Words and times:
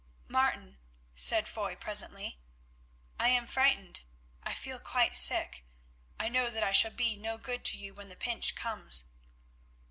"Martin," 0.27 0.79
said 1.13 1.47
Foy 1.47 1.75
presently, 1.75 2.39
"I 3.19 3.27
am 3.29 3.45
frightened. 3.45 4.01
I 4.41 4.55
feel 4.55 4.79
quite 4.79 5.15
sick. 5.15 5.63
I 6.19 6.27
know 6.27 6.49
that 6.49 6.63
I 6.63 6.71
shall 6.71 6.89
be 6.89 7.15
no 7.15 7.37
good 7.37 7.63
to 7.65 7.77
you 7.77 7.93
when 7.93 8.09
the 8.09 8.15
pinch 8.17 8.55
comes." 8.55 9.09